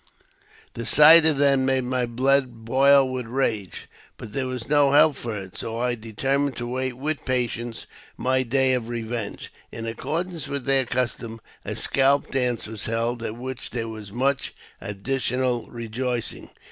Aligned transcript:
The 0.73 0.83
sight 0.87 1.27
of 1.27 1.37
them 1.37 1.63
made 1.63 1.83
my 1.83 2.07
blood 2.07 2.65
boil 2.65 3.07
with 3.07 3.27
rage; 3.27 3.87
but 4.17 4.33
there 4.33 4.47
was 4.47 4.67
no 4.67 4.93
help 4.93 5.15
for 5.15 5.37
it, 5.37 5.55
so 5.55 5.77
I 5.77 5.93
determined 5.93 6.55
to 6.55 6.65
wait 6.67 6.93
with 6.97 7.23
patience 7.23 7.85
my 8.17 8.41
day 8.41 8.73
of 8.73 8.89
revenge. 8.89 9.53
In 9.71 9.85
accordance 9.85 10.47
with 10.47 10.65
their 10.65 10.87
custom, 10.87 11.39
a 11.63 11.75
scalp 11.75 12.31
dance 12.31 12.65
was 12.65 12.85
held, 12.85 13.21
at 13.21 13.37
which 13.37 13.69
there 13.69 13.89
was 13.89 14.11
much 14.11 14.55
additional 14.81 15.67
re 15.67 15.87
joicing. 15.87 16.49